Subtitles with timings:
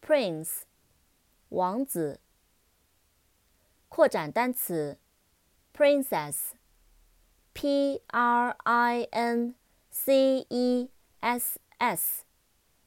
[0.00, 0.62] Prince,
[1.48, 2.20] 王子。
[3.88, 4.98] 扩展单词
[5.72, 6.52] ，Princess,
[7.54, 9.54] P R I N
[9.90, 12.24] C E S S,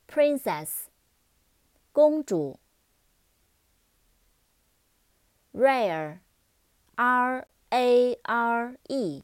[0.07, 0.85] Princess,
[1.91, 2.59] 公主。
[5.51, 6.19] Rare,
[6.95, 9.23] R A R E,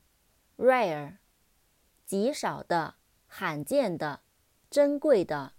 [0.58, 1.18] Rare.
[2.06, 2.96] 极少的、
[3.28, 4.22] 罕见的、
[4.70, 5.54] 珍贵的。